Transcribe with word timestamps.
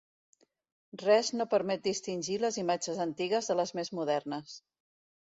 Res 1.01 1.27
no 1.41 1.45
permet 1.51 1.83
distingir 1.87 2.37
les 2.43 2.57
imatges 2.61 3.01
antigues 3.05 3.51
de 3.51 3.57
les 3.59 3.75
més 3.81 3.93
modernes. 3.99 4.55